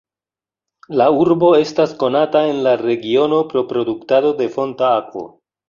[1.01, 5.27] La urbo estas konata en la regiono pro produktado de fonta akvo.